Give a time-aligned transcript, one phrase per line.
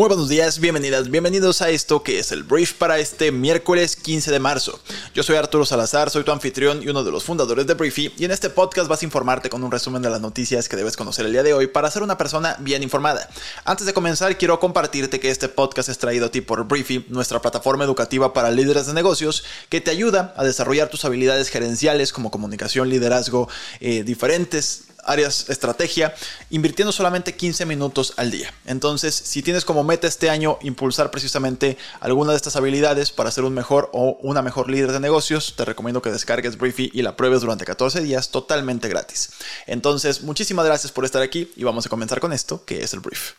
[0.00, 4.30] Muy buenos días, bienvenidas, bienvenidos a esto que es el brief para este miércoles 15
[4.30, 4.80] de marzo.
[5.12, 8.24] Yo soy Arturo Salazar, soy tu anfitrión y uno de los fundadores de Briefy y
[8.24, 11.26] en este podcast vas a informarte con un resumen de las noticias que debes conocer
[11.26, 13.28] el día de hoy para ser una persona bien informada.
[13.66, 17.42] Antes de comenzar quiero compartirte que este podcast es traído a ti por Briefy, nuestra
[17.42, 22.30] plataforma educativa para líderes de negocios que te ayuda a desarrollar tus habilidades gerenciales como
[22.30, 26.14] comunicación, liderazgo, eh, diferentes áreas estrategia,
[26.50, 28.52] invirtiendo solamente 15 minutos al día.
[28.66, 33.44] Entonces, si tienes como meta este año impulsar precisamente alguna de estas habilidades para ser
[33.44, 37.16] un mejor o una mejor líder de negocios, te recomiendo que descargues Briefy y la
[37.16, 39.30] pruebes durante 14 días totalmente gratis.
[39.66, 43.00] Entonces, muchísimas gracias por estar aquí y vamos a comenzar con esto, que es el
[43.00, 43.32] brief.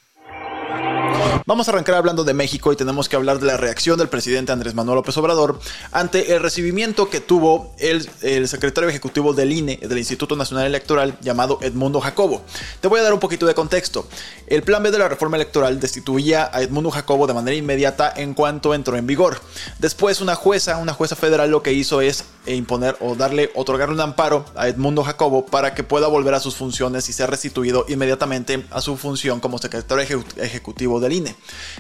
[1.46, 4.52] Vamos a arrancar hablando de México y tenemos que hablar de la reacción del presidente
[4.52, 5.60] Andrés Manuel López Obrador
[5.92, 11.18] ante el recibimiento que tuvo el, el, secretario ejecutivo del INE, del Instituto Nacional Electoral,
[11.22, 12.44] llamado Edmundo Jacobo.
[12.80, 14.08] Te voy a dar un poquito de contexto.
[14.48, 18.34] El plan B de la reforma electoral destituía a Edmundo Jacobo de manera inmediata en
[18.34, 19.42] cuanto entró en vigor.
[19.80, 24.02] Después una jueza, una jueza federal lo que hizo es imponer o darle, otorgarle un
[24.02, 28.66] amparo a Edmundo Jacobo para que pueda volver a sus funciones y ser restituido inmediatamente
[28.72, 31.36] a su función como secretario ejecutivo del INE.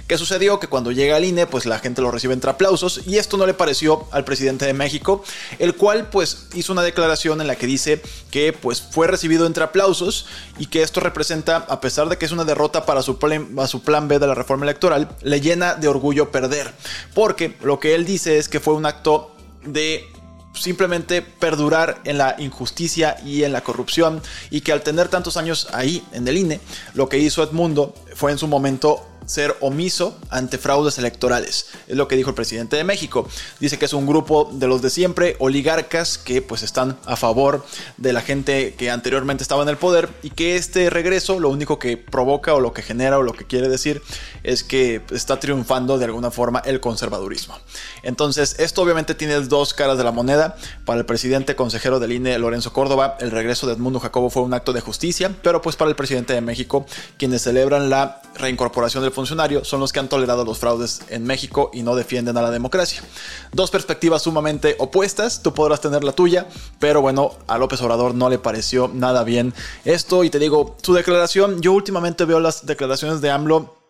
[0.07, 0.59] ¿Qué sucedió?
[0.59, 3.45] Que cuando llega al INE, pues la gente lo recibe entre aplausos y esto no
[3.45, 5.23] le pareció al presidente de México,
[5.59, 9.63] el cual pues hizo una declaración en la que dice que pues fue recibido entre
[9.63, 10.25] aplausos
[10.57, 13.81] y que esto representa, a pesar de que es una derrota para su plan, su
[13.83, 16.73] plan B de la reforma electoral, le llena de orgullo perder.
[17.13, 19.35] Porque lo que él dice es que fue un acto
[19.65, 20.07] de
[20.53, 25.67] simplemente perdurar en la injusticia y en la corrupción y que al tener tantos años
[25.73, 26.59] ahí en el INE,
[26.93, 31.67] lo que hizo Edmundo fue en su momento ser omiso ante fraudes electorales.
[31.87, 33.27] Es lo que dijo el presidente de México.
[33.59, 37.65] Dice que es un grupo de los de siempre, oligarcas, que pues están a favor
[37.97, 41.79] de la gente que anteriormente estaba en el poder y que este regreso lo único
[41.79, 44.01] que provoca o lo que genera o lo que quiere decir
[44.43, 47.57] es que está triunfando de alguna forma el conservadurismo.
[48.03, 50.55] Entonces, esto obviamente tiene dos caras de la moneda.
[50.85, 54.53] Para el presidente consejero del INE, Lorenzo Córdoba, el regreso de Edmundo Jacobo fue un
[54.53, 56.85] acto de justicia, pero pues para el presidente de México,
[57.17, 61.69] quienes celebran la reincorporación del funcionario son los que han tolerado los fraudes en México
[61.73, 63.03] y no defienden a la democracia.
[63.51, 66.47] Dos perspectivas sumamente opuestas, tú podrás tener la tuya,
[66.79, 69.53] pero bueno, a López Obrador no le pareció nada bien
[69.85, 73.81] esto y te digo, su declaración, yo últimamente veo las declaraciones de AMLO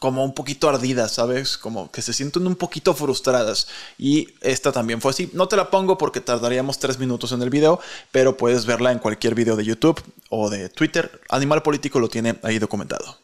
[0.00, 1.58] como un poquito ardidas, ¿sabes?
[1.58, 3.68] Como que se sienten un poquito frustradas.
[3.98, 5.30] Y esta también fue así.
[5.34, 7.78] No te la pongo porque tardaríamos tres minutos en el video,
[8.10, 11.20] pero puedes verla en cualquier video de YouTube o de Twitter.
[11.28, 13.18] Animal Político lo tiene ahí documentado.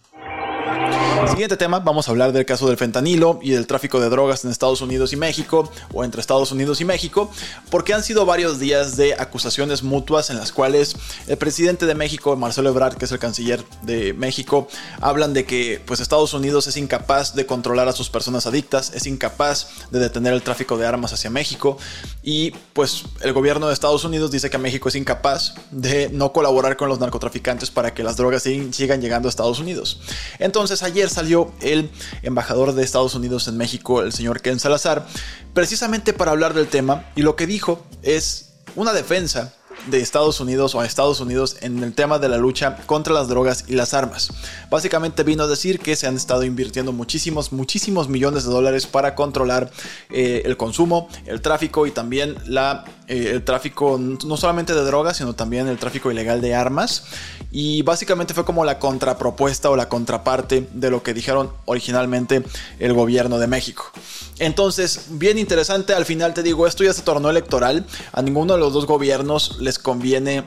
[1.28, 4.50] Siguiente tema, vamos a hablar del caso del fentanilo y del tráfico de drogas en
[4.50, 7.30] Estados Unidos y México, o entre Estados Unidos y México,
[7.68, 12.36] porque han sido varios días de acusaciones mutuas en las cuales el presidente de México,
[12.36, 14.68] Marcelo Ebrard, que es el canciller de México,
[15.00, 19.06] hablan de que pues Estados Unidos es incapaz de controlar a sus personas adictas, es
[19.06, 21.76] incapaz de detener el tráfico de armas hacia México,
[22.22, 26.76] y pues el gobierno de Estados Unidos dice que México es incapaz de no colaborar
[26.76, 30.00] con los narcotraficantes para que las drogas sigan llegando a Estados Unidos.
[30.38, 31.90] Entonces ayer salió el
[32.22, 35.06] embajador de Estados Unidos en México, el señor Ken Salazar,
[35.54, 39.54] precisamente para hablar del tema y lo que dijo es una defensa
[39.86, 43.28] de Estados Unidos o a Estados Unidos en el tema de la lucha contra las
[43.28, 44.30] drogas y las armas.
[44.70, 49.14] Básicamente vino a decir que se han estado invirtiendo muchísimos, muchísimos millones de dólares para
[49.14, 49.70] controlar
[50.10, 55.16] eh, el consumo, el tráfico y también la, eh, el tráfico no solamente de drogas,
[55.16, 57.04] sino también el tráfico ilegal de armas.
[57.50, 62.42] Y básicamente fue como la contrapropuesta o la contraparte de lo que dijeron originalmente
[62.78, 63.90] el gobierno de México.
[64.38, 68.60] Entonces, bien interesante, al final te digo, esto ya se tornó electoral, a ninguno de
[68.60, 70.44] los dos gobiernos les conviene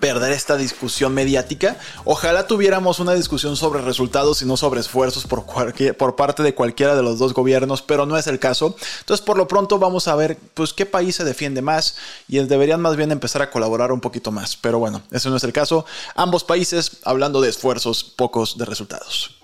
[0.00, 1.76] perder esta discusión mediática.
[2.04, 7.02] Ojalá tuviéramos una discusión sobre resultados y no sobre esfuerzos por, parte de cualquiera de
[7.02, 8.76] los dos gobiernos, pero no es el caso.
[9.00, 11.96] Entonces, por lo pronto vamos a ver pues qué país se defiende más
[12.28, 14.56] y deberían más bien empezar a colaborar un poquito más.
[14.56, 15.84] Pero bueno, ese no es el caso.
[16.14, 19.43] Ambos países hablando de esfuerzos, pocos de resultados.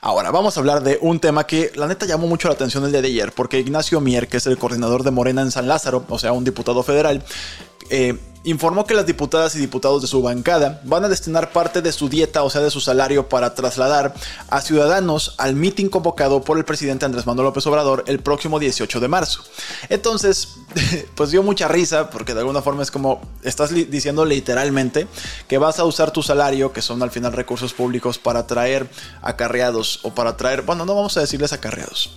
[0.00, 2.92] Ahora, vamos a hablar de un tema que la neta llamó mucho la atención el
[2.92, 6.04] día de ayer, porque Ignacio Mier, que es el coordinador de Morena en San Lázaro,
[6.08, 7.22] o sea, un diputado federal,
[7.90, 11.92] eh, informó que las diputadas y diputados de su bancada van a destinar parte de
[11.92, 14.14] su dieta, o sea, de su salario, para trasladar
[14.48, 19.00] a ciudadanos al mitin convocado por el presidente Andrés Manuel López Obrador el próximo 18
[19.00, 19.44] de marzo.
[19.88, 20.48] Entonces,
[21.14, 25.06] pues dio mucha risa, porque de alguna forma es como estás diciendo literalmente
[25.48, 28.88] que vas a usar tu salario, que son al final recursos públicos, para traer
[29.22, 32.10] acarreados o para traer, bueno, no vamos a decirles acarreados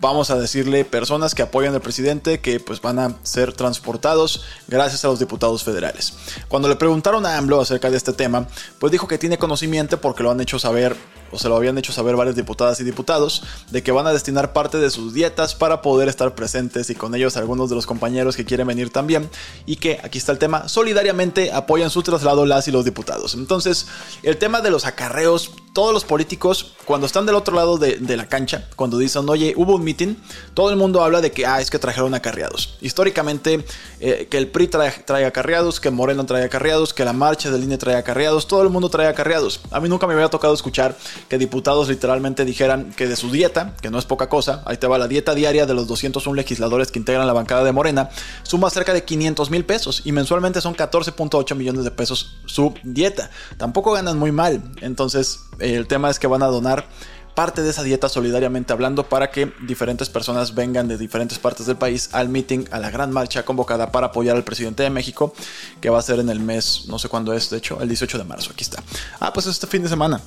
[0.00, 5.04] vamos a decirle, personas que apoyan al presidente que pues van a ser transportados gracias
[5.04, 6.14] a los diputados federales.
[6.48, 8.46] Cuando le preguntaron a AMLO acerca de este tema,
[8.78, 10.96] pues dijo que tiene conocimiento porque lo han hecho saber
[11.30, 14.52] o se lo habían hecho saber varias diputadas y diputados, de que van a destinar
[14.52, 18.36] parte de sus dietas para poder estar presentes y con ellos algunos de los compañeros
[18.36, 19.30] que quieren venir también
[19.66, 23.34] y que, aquí está el tema, solidariamente apoyan su traslado las y los diputados.
[23.34, 23.86] Entonces,
[24.22, 28.28] el tema de los acarreos, todos los políticos, cuando están del otro lado de, la
[28.28, 30.16] cancha, cuando dicen, oye, hubo un meeting,
[30.54, 32.76] todo el mundo habla de que, ah, es que trajeron acarreados.
[32.80, 33.64] Históricamente,
[34.00, 37.62] eh, que el PRI trae, trae, acarreados, que Moreno trae acarreados, que la marcha del
[37.62, 39.60] INE trae acarreados, todo el mundo trae acarreados.
[39.70, 40.96] A mí nunca me había tocado escuchar
[41.28, 44.86] que diputados literalmente dijeran que de su dieta, que no es poca cosa, ahí te
[44.86, 48.10] va la dieta diaria de los 201 legisladores que integran la bancada de Morena,
[48.42, 53.30] suma cerca de 500 mil pesos y mensualmente son 14.8 millones de pesos su dieta.
[53.56, 56.86] Tampoco ganan muy mal, entonces el tema es que van a donar
[57.34, 61.76] parte de esa dieta solidariamente hablando para que diferentes personas vengan de diferentes partes del
[61.76, 65.32] país al meeting, a la gran marcha convocada para apoyar al presidente de México,
[65.80, 68.18] que va a ser en el mes, no sé cuándo es, de hecho, el 18
[68.18, 68.82] de marzo, aquí está.
[69.20, 70.20] Ah, pues este fin de semana.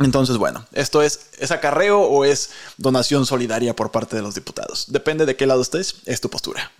[0.00, 4.86] Entonces, bueno, esto es, ¿es acarreo o es donación solidaria por parte de los diputados?
[4.88, 6.72] Depende de qué lado estés, es tu postura.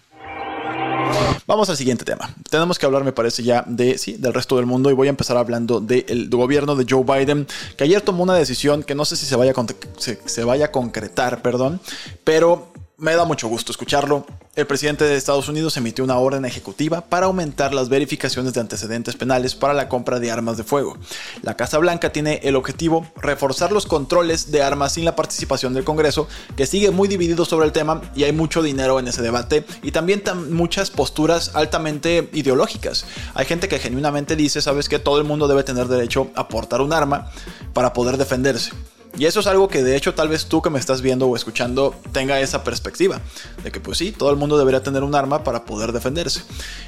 [1.47, 2.35] Vamos al siguiente tema.
[2.49, 5.11] Tenemos que hablar, me parece, ya de sí, del resto del mundo y voy a
[5.11, 7.47] empezar hablando del gobierno de Joe Biden,
[7.77, 9.53] que ayer tomó una decisión que no sé si se vaya
[9.99, 11.81] se vaya a concretar, perdón,
[12.25, 14.25] pero me da mucho gusto escucharlo.
[14.61, 19.17] El presidente de Estados Unidos emitió una orden ejecutiva para aumentar las verificaciones de antecedentes
[19.17, 20.99] penales para la compra de armas de fuego.
[21.41, 25.85] La Casa Blanca tiene el objetivo reforzar los controles de armas sin la participación del
[25.85, 29.65] Congreso, que sigue muy dividido sobre el tema y hay mucho dinero en ese debate
[29.83, 33.07] y también muchas posturas altamente ideológicas.
[33.33, 36.83] Hay gente que genuinamente dice, sabes que todo el mundo debe tener derecho a portar
[36.83, 37.31] un arma
[37.73, 38.73] para poder defenderse.
[39.19, 41.37] Y eso es algo que de hecho tal vez tú que me estás viendo o
[41.37, 43.21] escuchando tenga esa perspectiva,
[43.63, 46.43] de que pues sí, todo el mundo debería tener un arma para poder defenderse.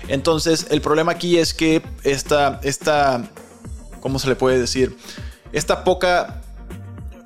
[0.08, 3.28] Entonces el problema aquí es que esta, esta,
[4.00, 4.96] ¿cómo se le puede decir?
[5.52, 6.40] Esta poca...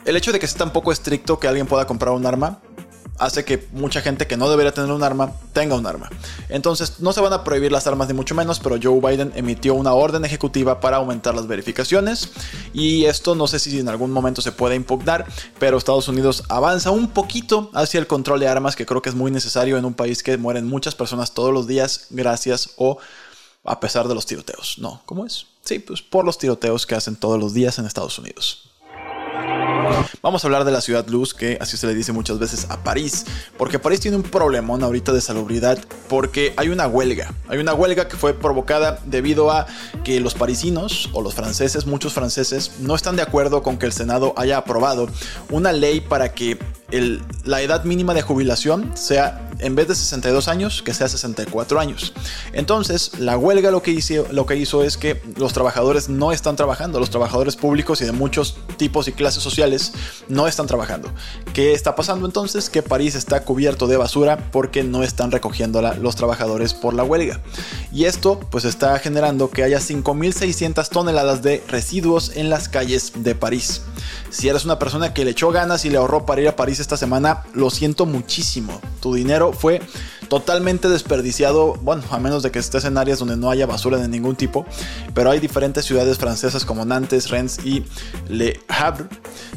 [0.05, 2.61] El hecho de que sea tan poco estricto que alguien pueda comprar un arma
[3.19, 6.11] hace que mucha gente que no debería tener un arma tenga un arma.
[6.49, 9.75] Entonces no se van a prohibir las armas ni mucho menos, pero Joe Biden emitió
[9.75, 12.31] una orden ejecutiva para aumentar las verificaciones
[12.73, 15.27] y esto no sé si en algún momento se puede impugnar,
[15.59, 19.15] pero Estados Unidos avanza un poquito hacia el control de armas que creo que es
[19.15, 22.99] muy necesario en un país que mueren muchas personas todos los días gracias o
[23.65, 24.79] a pesar de los tiroteos.
[24.79, 25.47] No, ¿cómo es?
[25.63, 28.71] Sí, pues por los tiroteos que hacen todos los días en Estados Unidos.
[30.23, 32.83] Vamos a hablar de la ciudad luz, que así se le dice muchas veces a
[32.83, 35.79] París, porque París tiene un problemón ahorita de salubridad,
[36.09, 37.33] porque hay una huelga.
[37.49, 39.67] Hay una huelga que fue provocada debido a
[40.05, 43.93] que los parisinos o los franceses, muchos franceses, no están de acuerdo con que el
[43.93, 45.09] Senado haya aprobado
[45.51, 46.59] una ley para que
[47.45, 52.13] la edad mínima de jubilación sea en vez de 62 años, que sea 64 años.
[52.53, 56.57] Entonces, la huelga lo que, hizo, lo que hizo es que los trabajadores no están
[56.57, 59.93] trabajando, los trabajadores públicos y de muchos tipos y clases sociales
[60.29, 61.11] no están trabajando.
[61.55, 62.71] ¿Qué está pasando entonces?
[62.71, 67.41] Que París está cubierto de basura porque no están recogiéndola los trabajadores por la huelga.
[67.93, 73.35] Y esto pues está generando que haya 5.600 toneladas de residuos en las calles de
[73.35, 73.83] París.
[74.31, 76.81] Si eres una persona que le echó ganas y le ahorró para ir a París
[76.81, 78.81] esta semana, lo siento muchísimo.
[79.01, 79.81] Tu dinero fue
[80.29, 84.09] totalmente desperdiciado, bueno, a menos de que estés en áreas donde no haya basura de
[84.09, 84.67] ningún tipo,
[85.15, 87.85] pero hay diferentes ciudades francesas como Nantes, Rennes y
[88.29, 89.07] Le Havre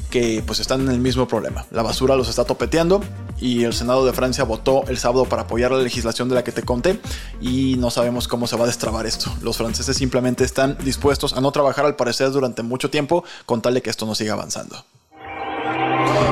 [0.09, 1.65] que pues están en el mismo problema.
[1.71, 3.01] La basura los está topeteando
[3.39, 6.51] y el Senado de Francia votó el sábado para apoyar la legislación de la que
[6.51, 6.99] te conté
[7.39, 9.31] y no sabemos cómo se va a destrabar esto.
[9.41, 13.75] Los franceses simplemente están dispuestos a no trabajar al parecer durante mucho tiempo con tal
[13.75, 14.83] de que esto no siga avanzando.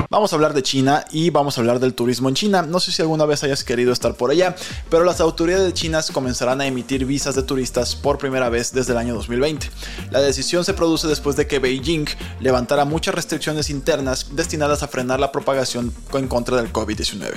[0.10, 2.62] Vamos a hablar de China y vamos a hablar del turismo en China.
[2.62, 4.56] No sé si alguna vez hayas querido estar por allá,
[4.90, 9.00] pero las autoridades chinas comenzarán a emitir visas de turistas por primera vez desde el
[9.00, 9.70] año 2020.
[10.12, 12.06] La decisión se produce después de que Beijing
[12.40, 17.34] levantara muchas restricciones internas destinadas a frenar la propagación en contra del COVID-19.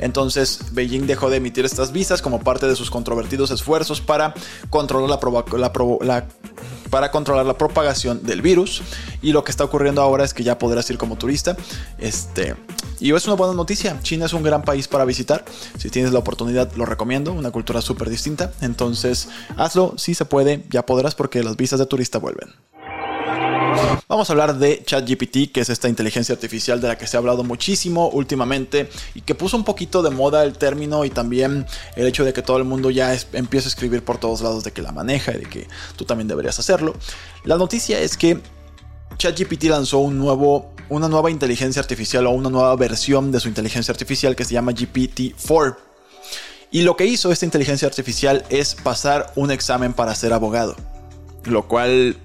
[0.00, 4.34] Entonces, Beijing dejó de emitir estas visas como parte de sus controvertidos esfuerzos para
[4.70, 5.68] controlar la,
[6.00, 6.26] la
[6.92, 8.82] para controlar la propagación del virus.
[9.22, 11.56] Y lo que está ocurriendo ahora es que ya podrás ir como turista.
[11.96, 12.54] Este,
[13.00, 13.98] Y es una buena noticia.
[14.02, 15.42] China es un gran país para visitar.
[15.78, 17.32] Si tienes la oportunidad, lo recomiendo.
[17.32, 18.52] Una cultura súper distinta.
[18.60, 19.94] Entonces, hazlo.
[19.96, 22.50] Si se puede, ya podrás porque las visas de turista vuelven.
[24.08, 27.20] Vamos a hablar de ChatGPT, que es esta inteligencia artificial de la que se ha
[27.20, 32.06] hablado muchísimo últimamente y que puso un poquito de moda el término y también el
[32.06, 34.82] hecho de que todo el mundo ya empieza a escribir por todos lados de que
[34.82, 36.94] la maneja y de que tú también deberías hacerlo.
[37.44, 38.38] La noticia es que
[39.16, 43.92] ChatGPT lanzó un nuevo, una nueva inteligencia artificial o una nueva versión de su inteligencia
[43.92, 45.76] artificial que se llama GPT-4.
[46.70, 50.74] Y lo que hizo esta inteligencia artificial es pasar un examen para ser abogado.
[51.44, 52.16] Lo cual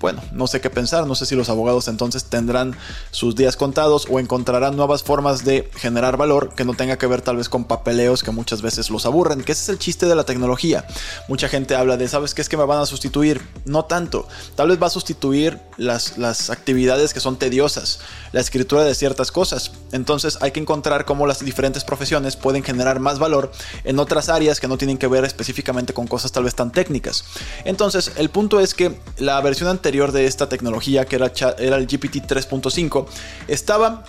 [0.00, 2.74] bueno, no sé qué pensar, no sé si los abogados entonces tendrán
[3.10, 7.20] sus días contados o encontrarán nuevas formas de generar valor que no tenga que ver
[7.20, 10.14] tal vez con papeleos que muchas veces los aburren, que ese es el chiste de
[10.14, 10.86] la tecnología.
[11.28, 13.42] Mucha gente habla de, ¿sabes qué es que me van a sustituir?
[13.66, 18.00] No tanto, tal vez va a sustituir las, las actividades que son tediosas,
[18.32, 19.72] la escritura de ciertas cosas.
[19.92, 23.52] Entonces hay que encontrar cómo las diferentes profesiones pueden generar más valor
[23.84, 27.24] en otras áreas que no tienen que ver específicamente con cosas tal vez tan técnicas.
[27.66, 31.26] Entonces el punto es que la versión anterior de esta tecnología, que era,
[31.58, 33.06] el GPT 3.5,
[33.48, 34.04] estaba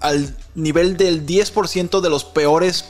[0.00, 2.84] al nivel del 10% de los peores.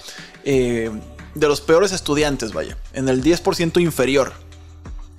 [0.44, 0.90] Eh,
[1.34, 4.32] de los peores estudiantes, vaya, en el 10% inferior.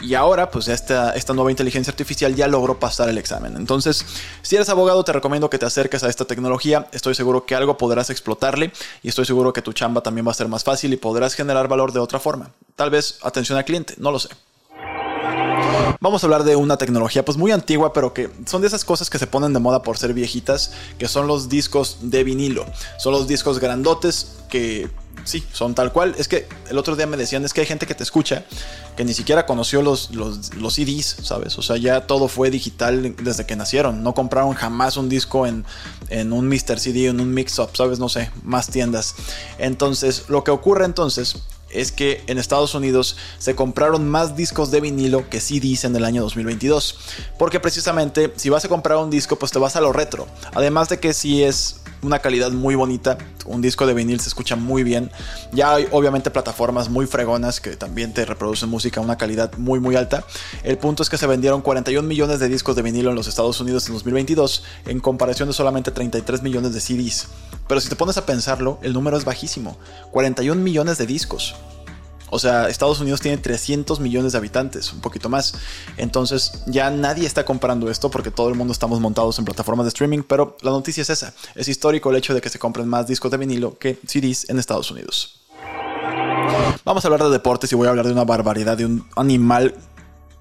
[0.02, 3.56] Y ahora, pues esta, esta nueva inteligencia artificial ya logró pasar el examen.
[3.56, 4.06] Entonces,
[4.42, 6.88] si eres abogado, te recomiendo que te acerques a esta tecnología.
[6.92, 10.36] Estoy seguro que algo podrás explotarle y estoy seguro que tu chamba también va a
[10.36, 12.52] ser más fácil y podrás generar valor de otra forma.
[12.76, 14.30] Tal vez atención al cliente, no lo sé.
[16.00, 19.10] Vamos a hablar de una tecnología pues muy antigua, pero que son de esas cosas
[19.10, 22.66] que se ponen de moda por ser viejitas, que son los discos de vinilo.
[22.98, 24.90] Son los discos grandotes que
[25.24, 26.16] sí, son tal cual.
[26.18, 28.46] Es que el otro día me decían, es que hay gente que te escucha
[28.96, 31.58] que ni siquiera conoció los, los, CDs, ¿sabes?
[31.58, 34.04] O sea, ya todo fue digital desde que nacieron.
[34.04, 35.66] No compraron jamás un disco en,
[36.10, 36.80] en un Mr.
[36.80, 38.00] CD, en un mix-up, ¿sabes?
[38.00, 39.16] No sé, más tiendas.
[39.58, 41.38] Entonces, lo que ocurre entonces
[41.82, 46.06] es que en Estados Unidos se compraron más discos de vinilo que CDs en el
[46.06, 46.98] año 2022.
[47.38, 50.28] Porque precisamente si vas a comprar un disco, pues te vas a lo retro.
[50.54, 54.56] Además de que si es una calidad muy bonita, un disco de vinil se escucha
[54.56, 55.12] muy bien.
[55.52, 59.80] Ya hay obviamente plataformas muy fregonas que también te reproducen música a una calidad muy
[59.80, 60.24] muy alta.
[60.64, 63.60] El punto es que se vendieron 41 millones de discos de vinilo en los Estados
[63.60, 67.28] Unidos en 2022 en comparación de solamente 33 millones de CDs.
[67.68, 69.78] Pero si te pones a pensarlo, el número es bajísimo.
[70.12, 71.56] 41 millones de discos.
[72.36, 75.56] O sea, Estados Unidos tiene 300 millones de habitantes, un poquito más.
[75.96, 79.90] Entonces ya nadie está comprando esto porque todo el mundo estamos montados en plataformas de
[79.90, 81.34] streaming, pero la noticia es esa.
[81.56, 84.60] Es histórico el hecho de que se compren más discos de vinilo que CDs en
[84.60, 85.40] Estados Unidos.
[86.84, 89.74] Vamos a hablar de deportes y voy a hablar de una barbaridad, de un animal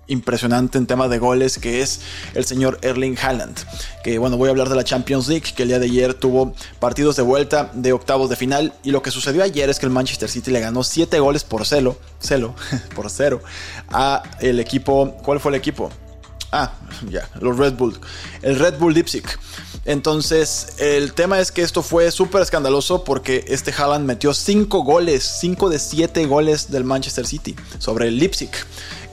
[0.07, 2.01] impresionante en tema de goles que es
[2.35, 3.59] el señor Erling Haaland.
[4.03, 6.55] Que bueno, voy a hablar de la Champions League, que el día de ayer tuvo
[6.79, 8.75] partidos de vuelta de octavos de final.
[8.83, 11.65] Y lo que sucedió ayer es que el Manchester City le ganó 7 goles por
[11.67, 12.55] celo, celo,
[12.95, 13.43] por cero,
[13.89, 15.17] a el equipo.
[15.23, 15.91] ¿Cuál fue el equipo?
[16.57, 16.73] Ah,
[17.11, 17.99] ya, los Red Bull.
[18.41, 19.25] El Red Bull Leipzig.
[19.85, 25.25] Entonces, el tema es que esto fue súper escandaloso porque este Haaland metió 5 goles,
[25.41, 28.51] 5 de 7 goles del Manchester City sobre el Leipzig.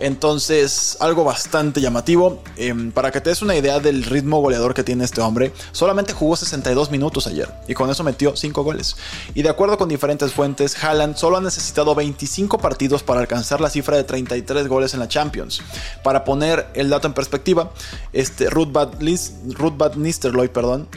[0.01, 2.41] Entonces, algo bastante llamativo.
[2.57, 6.11] Em, para que te des una idea del ritmo goleador que tiene este hombre, solamente
[6.13, 8.95] jugó 62 minutos ayer y con eso metió 5 goles.
[9.35, 13.69] Y de acuerdo con diferentes fuentes, Haaland solo ha necesitado 25 partidos para alcanzar la
[13.69, 15.61] cifra de 33 goles en la Champions.
[16.03, 17.71] Para poner el dato en perspectiva,
[18.11, 18.93] este Ruth Bad,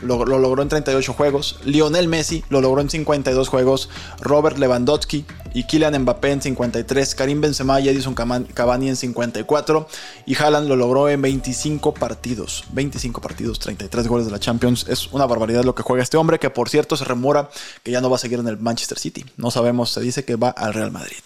[0.02, 3.90] lo, lo logró en 38 juegos, Lionel Messi lo logró en 52 juegos,
[4.22, 9.88] Robert Lewandowski y Kylian Mbappé en 53, Karim Benzema y Edison Cavani en 54
[10.26, 14.86] y Haaland lo logró en 25 partidos, 25 partidos, 33 goles de la Champions.
[14.88, 17.48] Es una barbaridad lo que juega este hombre que por cierto se remora
[17.82, 19.24] que ya no va a seguir en el Manchester City.
[19.36, 21.22] No sabemos, se dice que va al Real Madrid.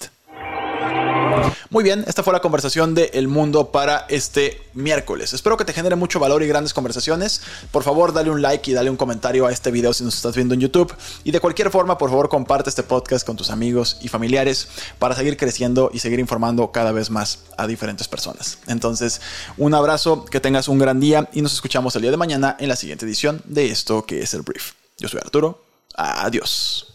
[1.71, 5.33] Muy bien, esta fue la conversación de El Mundo para este miércoles.
[5.33, 7.43] Espero que te genere mucho valor y grandes conversaciones.
[7.71, 10.35] Por favor, dale un like y dale un comentario a este video si nos estás
[10.35, 10.95] viendo en YouTube.
[11.25, 14.69] Y de cualquier forma, por favor, comparte este podcast con tus amigos y familiares
[14.99, 18.59] para seguir creciendo y seguir informando cada vez más a diferentes personas.
[18.67, 19.21] Entonces,
[19.57, 22.69] un abrazo, que tengas un gran día y nos escuchamos el día de mañana en
[22.69, 24.73] la siguiente edición de esto que es el Brief.
[24.99, 25.63] Yo soy Arturo.
[25.95, 26.95] Adiós.